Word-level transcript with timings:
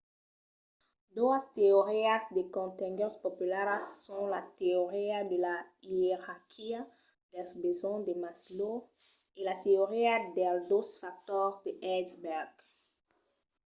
doas 1.17 1.43
teorias 1.59 2.23
de 2.37 2.43
contenguts 2.57 3.17
popularas 3.25 3.83
son 4.05 4.23
la 4.35 4.39
teoria 4.61 5.17
de 5.31 5.37
la 5.45 5.53
ierarquia 5.95 6.81
dels 7.35 7.53
besonhs 7.65 8.05
de 8.07 8.13
maslow 8.23 8.75
e 9.37 9.39
la 9.49 9.55
teoria 9.67 10.13
dels 10.37 10.63
dos 10.71 10.89
factors 11.01 11.55
de 11.65 11.71
hertzberg 11.85 12.53